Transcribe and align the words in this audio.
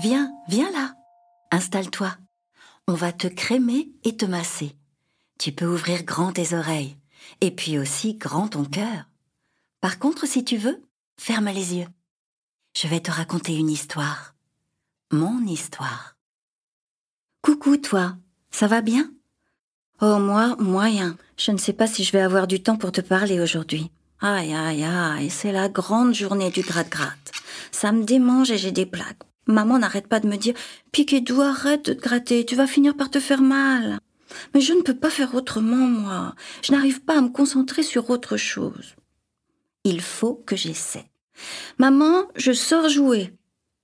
Viens, 0.00 0.32
viens 0.46 0.70
là. 0.70 0.94
Installe-toi. 1.50 2.16
On 2.86 2.94
va 2.94 3.12
te 3.12 3.26
crémer 3.26 3.90
et 4.04 4.16
te 4.16 4.24
masser. 4.24 4.76
Tu 5.40 5.50
peux 5.50 5.66
ouvrir 5.66 6.04
grand 6.04 6.32
tes 6.32 6.54
oreilles 6.54 6.96
et 7.40 7.50
puis 7.50 7.78
aussi 7.78 8.14
grand 8.14 8.46
ton 8.46 8.64
cœur. 8.64 9.08
Par 9.80 9.98
contre, 9.98 10.26
si 10.26 10.44
tu 10.44 10.56
veux, 10.56 10.80
ferme 11.18 11.48
les 11.48 11.74
yeux. 11.74 11.88
Je 12.76 12.86
vais 12.86 13.00
te 13.00 13.10
raconter 13.10 13.56
une 13.56 13.70
histoire. 13.70 14.36
Mon 15.10 15.44
histoire. 15.46 16.16
Coucou 17.42 17.76
toi, 17.76 18.16
ça 18.52 18.68
va 18.68 18.82
bien? 18.82 19.10
Oh 20.00 20.20
moi, 20.20 20.54
moyen. 20.60 21.16
Je 21.36 21.50
ne 21.50 21.58
sais 21.58 21.72
pas 21.72 21.88
si 21.88 22.04
je 22.04 22.12
vais 22.12 22.20
avoir 22.20 22.46
du 22.46 22.62
temps 22.62 22.76
pour 22.76 22.92
te 22.92 23.00
parler 23.00 23.40
aujourd'hui. 23.40 23.90
Aïe, 24.20 24.54
aïe, 24.54 24.84
aïe, 24.84 25.30
c'est 25.30 25.52
la 25.52 25.68
grande 25.68 26.14
journée 26.14 26.50
du 26.50 26.62
gratte-gratte. 26.62 27.32
Ça 27.72 27.90
me 27.90 28.04
démange 28.04 28.52
et 28.52 28.58
j'ai 28.58 28.72
des 28.72 28.86
plaques. 28.86 29.27
Maman 29.48 29.78
n'arrête 29.78 30.06
pas 30.06 30.20
de 30.20 30.28
me 30.28 30.36
dire 30.36 30.54
Piquet 30.92 31.20
doux, 31.20 31.40
arrête 31.40 31.86
de 31.86 31.94
te 31.94 32.02
gratter, 32.02 32.44
tu 32.44 32.54
vas 32.54 32.66
finir 32.66 32.94
par 32.96 33.10
te 33.10 33.18
faire 33.18 33.42
mal. 33.42 33.98
Mais 34.54 34.60
je 34.60 34.74
ne 34.74 34.82
peux 34.82 34.96
pas 34.96 35.10
faire 35.10 35.34
autrement, 35.34 35.88
moi. 35.88 36.34
Je 36.62 36.72
n'arrive 36.72 37.00
pas 37.00 37.18
à 37.18 37.22
me 37.22 37.30
concentrer 37.30 37.82
sur 37.82 38.10
autre 38.10 38.36
chose. 38.36 38.94
Il 39.84 40.02
faut 40.02 40.34
que 40.34 40.54
j'essaie. 40.54 41.10
Maman, 41.78 42.26
je 42.36 42.52
sors 42.52 42.88
jouer. 42.88 43.32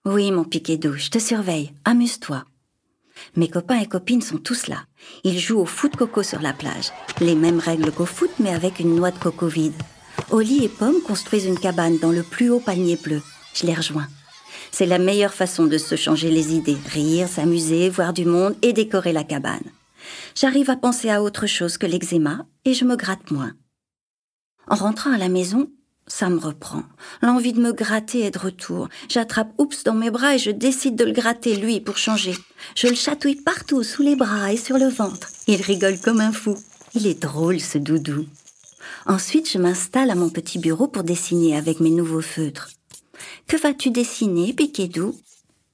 Oui, 0.04 0.30
mon 0.32 0.44
piquet 0.44 0.76
doux, 0.76 0.96
je 0.96 1.08
te 1.08 1.18
surveille. 1.18 1.72
Amuse-toi. 1.86 2.44
Mes 3.36 3.48
copains 3.48 3.80
et 3.80 3.86
copines 3.86 4.20
sont 4.20 4.38
tous 4.38 4.66
là. 4.66 4.84
Ils 5.22 5.38
jouent 5.38 5.60
au 5.60 5.66
foot 5.66 5.96
coco 5.96 6.22
sur 6.22 6.42
la 6.42 6.52
plage. 6.52 6.90
Les 7.20 7.34
mêmes 7.34 7.60
règles 7.60 7.92
qu'au 7.92 8.04
foot, 8.06 8.30
mais 8.38 8.52
avec 8.52 8.80
une 8.80 8.96
noix 8.96 9.12
de 9.12 9.18
coco 9.18 9.46
vide. 9.46 9.80
Oli 10.30 10.64
et 10.64 10.68
Pomme 10.68 11.00
construisent 11.00 11.46
une 11.46 11.58
cabane 11.58 11.98
dans 11.98 12.10
le 12.10 12.22
plus 12.22 12.50
haut 12.50 12.60
panier 12.60 12.96
bleu. 12.96 13.22
Je 13.54 13.66
les 13.66 13.74
rejoins. 13.74 14.08
C'est 14.76 14.86
la 14.86 14.98
meilleure 14.98 15.32
façon 15.32 15.66
de 15.66 15.78
se 15.78 15.94
changer 15.94 16.32
les 16.32 16.52
idées, 16.52 16.76
rire, 16.88 17.28
s'amuser, 17.28 17.88
voir 17.88 18.12
du 18.12 18.24
monde 18.24 18.56
et 18.60 18.72
décorer 18.72 19.12
la 19.12 19.22
cabane. 19.22 19.62
J'arrive 20.34 20.68
à 20.68 20.74
penser 20.74 21.10
à 21.10 21.22
autre 21.22 21.46
chose 21.46 21.78
que 21.78 21.86
l'eczéma 21.86 22.44
et 22.64 22.74
je 22.74 22.84
me 22.84 22.96
gratte 22.96 23.30
moins. 23.30 23.52
En 24.66 24.74
rentrant 24.74 25.12
à 25.12 25.16
la 25.16 25.28
maison, 25.28 25.70
ça 26.08 26.28
me 26.28 26.40
reprend. 26.40 26.82
L'envie 27.22 27.52
de 27.52 27.60
me 27.60 27.72
gratter 27.72 28.22
est 28.22 28.32
de 28.32 28.38
retour. 28.40 28.88
J'attrape 29.08 29.52
Oups 29.58 29.84
dans 29.84 29.94
mes 29.94 30.10
bras 30.10 30.34
et 30.34 30.38
je 30.40 30.50
décide 30.50 30.96
de 30.96 31.04
le 31.04 31.12
gratter, 31.12 31.54
lui, 31.54 31.80
pour 31.80 31.96
changer. 31.96 32.34
Je 32.74 32.88
le 32.88 32.96
chatouille 32.96 33.36
partout, 33.36 33.84
sous 33.84 34.02
les 34.02 34.16
bras 34.16 34.52
et 34.52 34.56
sur 34.56 34.76
le 34.76 34.88
ventre. 34.88 35.28
Il 35.46 35.62
rigole 35.62 36.00
comme 36.00 36.20
un 36.20 36.32
fou. 36.32 36.58
Il 36.94 37.06
est 37.06 37.22
drôle, 37.22 37.60
ce 37.60 37.78
doudou. 37.78 38.26
Ensuite, 39.06 39.48
je 39.48 39.58
m'installe 39.58 40.10
à 40.10 40.16
mon 40.16 40.30
petit 40.30 40.58
bureau 40.58 40.88
pour 40.88 41.04
dessiner 41.04 41.56
avec 41.56 41.78
mes 41.78 41.90
nouveaux 41.90 42.22
feutres. 42.22 42.70
Que 43.46 43.56
vas-tu 43.56 43.90
dessiner, 43.90 44.52
Piquet-Doux 44.52 45.14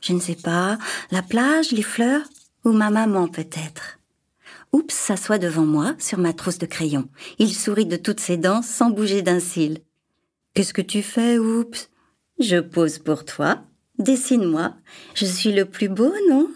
Je 0.00 0.12
ne 0.12 0.20
sais 0.20 0.36
pas. 0.36 0.78
La 1.10 1.22
plage, 1.22 1.72
les 1.72 1.82
fleurs? 1.82 2.22
Ou 2.64 2.72
ma 2.72 2.90
maman, 2.90 3.28
peut-être? 3.28 3.98
Oups 4.72 4.94
s'assoit 4.94 5.38
devant 5.38 5.64
moi 5.64 5.94
sur 5.98 6.18
ma 6.18 6.32
trousse 6.32 6.58
de 6.58 6.66
crayon. 6.66 7.08
Il 7.38 7.54
sourit 7.54 7.86
de 7.86 7.96
toutes 7.96 8.20
ses 8.20 8.36
dents 8.36 8.62
sans 8.62 8.90
bouger 8.90 9.22
d'un 9.22 9.40
cil. 9.40 9.78
Qu'est-ce 10.54 10.74
que 10.74 10.82
tu 10.82 11.02
fais, 11.02 11.38
Oups? 11.38 11.90
Je 12.38 12.56
pose 12.58 12.98
pour 12.98 13.24
toi. 13.24 13.62
Dessine-moi. 13.98 14.74
Je 15.14 15.26
suis 15.26 15.52
le 15.52 15.64
plus 15.64 15.88
beau, 15.88 16.12
non? 16.28 16.48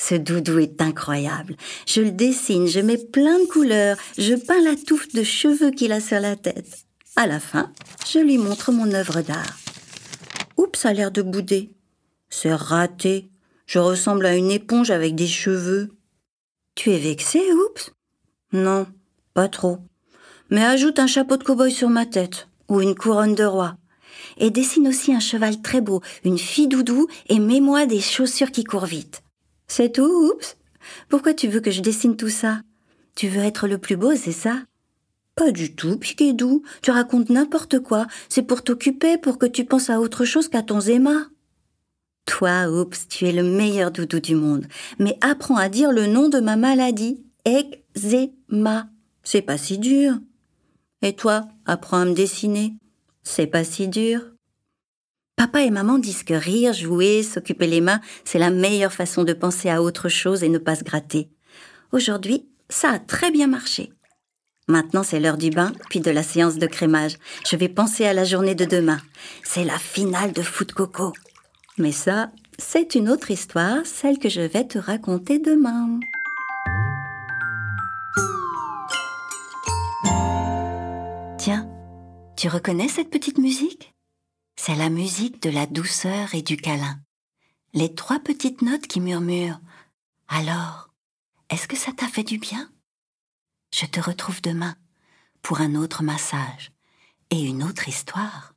Ce 0.00 0.14
doudou 0.16 0.58
est 0.58 0.82
incroyable. 0.82 1.56
Je 1.86 2.00
le 2.00 2.10
dessine, 2.10 2.66
je 2.66 2.80
mets 2.80 2.98
plein 2.98 3.38
de 3.38 3.46
couleurs, 3.46 3.96
je 4.18 4.34
peins 4.34 4.60
la 4.62 4.74
touffe 4.74 5.08
de 5.14 5.22
cheveux 5.22 5.70
qu'il 5.70 5.92
a 5.92 6.00
sur 6.00 6.18
la 6.18 6.34
tête. 6.34 6.86
À 7.14 7.26
la 7.26 7.38
fin, 7.38 7.72
je 8.10 8.18
lui 8.18 8.36
montre 8.36 8.72
mon 8.72 8.92
œuvre 8.92 9.20
d'art. 9.20 9.58
Oups 10.72 10.86
a 10.86 10.94
l'air 10.94 11.10
de 11.10 11.20
bouder. 11.20 11.76
C'est 12.30 12.54
raté. 12.54 13.30
Je 13.66 13.78
ressemble 13.78 14.24
à 14.24 14.34
une 14.34 14.50
éponge 14.50 14.90
avec 14.90 15.14
des 15.14 15.26
cheveux. 15.26 15.90
Tu 16.74 16.92
es 16.92 16.98
vexé, 16.98 17.40
oups? 17.52 17.92
Non, 18.54 18.86
pas 19.34 19.48
trop. 19.48 19.80
Mais 20.48 20.64
ajoute 20.64 20.98
un 20.98 21.06
chapeau 21.06 21.36
de 21.36 21.44
cow-boy 21.44 21.70
sur 21.70 21.90
ma 21.90 22.06
tête, 22.06 22.48
ou 22.70 22.80
une 22.80 22.94
couronne 22.94 23.34
de 23.34 23.44
roi. 23.44 23.76
Et 24.38 24.48
dessine 24.48 24.88
aussi 24.88 25.12
un 25.12 25.20
cheval 25.20 25.60
très 25.60 25.82
beau, 25.82 26.00
une 26.24 26.38
fille 26.38 26.68
doudou, 26.68 27.06
et 27.28 27.38
mets-moi 27.38 27.84
des 27.84 28.00
chaussures 28.00 28.50
qui 28.50 28.64
courent 28.64 28.86
vite. 28.86 29.22
C'est 29.68 29.92
tout, 29.92 30.30
oups? 30.32 30.56
Pourquoi 31.10 31.34
tu 31.34 31.48
veux 31.48 31.60
que 31.60 31.70
je 31.70 31.82
dessine 31.82 32.16
tout 32.16 32.30
ça? 32.30 32.62
Tu 33.14 33.28
veux 33.28 33.42
être 33.42 33.68
le 33.68 33.76
plus 33.76 33.96
beau, 33.96 34.16
c'est 34.16 34.32
ça? 34.32 34.62
Pas 35.34 35.50
du 35.50 35.74
tout, 35.74 35.96
Piquet-Doux. 35.96 36.62
Tu 36.82 36.90
racontes 36.90 37.30
n'importe 37.30 37.78
quoi. 37.80 38.06
C'est 38.28 38.42
pour 38.42 38.62
t'occuper, 38.62 39.16
pour 39.16 39.38
que 39.38 39.46
tu 39.46 39.64
penses 39.64 39.90
à 39.90 40.00
autre 40.00 40.24
chose 40.24 40.48
qu'à 40.48 40.62
ton 40.62 40.80
Zéma. 40.80 41.28
Toi, 42.26 42.68
oups, 42.68 43.08
tu 43.08 43.26
es 43.26 43.32
le 43.32 43.42
meilleur 43.42 43.90
doudou 43.90 44.20
du 44.20 44.34
monde. 44.34 44.66
Mais 44.98 45.18
apprends 45.20 45.56
à 45.56 45.68
dire 45.68 45.90
le 45.90 46.06
nom 46.06 46.28
de 46.28 46.38
ma 46.38 46.56
maladie. 46.56 47.24
Eczéma. 47.44 48.88
C'est 49.24 49.42
pas 49.42 49.58
si 49.58 49.78
dur. 49.78 50.18
Et 51.00 51.14
toi, 51.14 51.48
apprends 51.66 52.00
à 52.00 52.04
me 52.04 52.14
dessiner. 52.14 52.74
C'est 53.22 53.46
pas 53.46 53.64
si 53.64 53.88
dur. 53.88 54.20
Papa 55.36 55.62
et 55.62 55.70
maman 55.70 55.98
disent 55.98 56.22
que 56.22 56.34
rire, 56.34 56.72
jouer, 56.72 57.22
s'occuper 57.22 57.66
les 57.66 57.80
mains, 57.80 58.00
c'est 58.24 58.38
la 58.38 58.50
meilleure 58.50 58.92
façon 58.92 59.24
de 59.24 59.32
penser 59.32 59.70
à 59.70 59.82
autre 59.82 60.08
chose 60.08 60.44
et 60.44 60.48
ne 60.48 60.58
pas 60.58 60.76
se 60.76 60.84
gratter. 60.84 61.30
Aujourd'hui, 61.90 62.48
ça 62.68 62.90
a 62.90 62.98
très 62.98 63.30
bien 63.30 63.46
marché. 63.46 63.92
Maintenant, 64.68 65.02
c'est 65.02 65.18
l'heure 65.18 65.38
du 65.38 65.50
bain, 65.50 65.72
puis 65.90 66.00
de 66.00 66.10
la 66.10 66.22
séance 66.22 66.56
de 66.56 66.66
crémage. 66.66 67.16
Je 67.46 67.56
vais 67.56 67.68
penser 67.68 68.06
à 68.06 68.12
la 68.12 68.24
journée 68.24 68.54
de 68.54 68.64
demain. 68.64 69.00
C'est 69.42 69.64
la 69.64 69.78
finale 69.78 70.32
de 70.32 70.42
foot 70.42 70.72
coco. 70.72 71.12
Mais 71.78 71.92
ça, 71.92 72.30
c'est 72.58 72.94
une 72.94 73.08
autre 73.08 73.30
histoire, 73.30 73.84
celle 73.84 74.18
que 74.18 74.28
je 74.28 74.40
vais 74.40 74.66
te 74.66 74.78
raconter 74.78 75.38
demain. 75.38 75.98
Tiens, 81.38 81.68
tu 82.36 82.48
reconnais 82.48 82.88
cette 82.88 83.10
petite 83.10 83.38
musique? 83.38 83.92
C'est 84.54 84.76
la 84.76 84.90
musique 84.90 85.42
de 85.42 85.50
la 85.50 85.66
douceur 85.66 86.34
et 86.34 86.42
du 86.42 86.56
câlin. 86.56 87.00
Les 87.74 87.94
trois 87.94 88.20
petites 88.20 88.62
notes 88.62 88.86
qui 88.86 89.00
murmurent. 89.00 89.60
Alors, 90.28 90.90
est-ce 91.50 91.66
que 91.66 91.76
ça 91.76 91.90
t'a 91.92 92.06
fait 92.06 92.22
du 92.22 92.38
bien? 92.38 92.71
Je 93.82 93.88
te 93.88 93.98
retrouve 93.98 94.40
demain 94.42 94.76
pour 95.42 95.60
un 95.60 95.74
autre 95.74 96.04
massage 96.04 96.70
et 97.30 97.42
une 97.42 97.64
autre 97.64 97.88
histoire. 97.88 98.54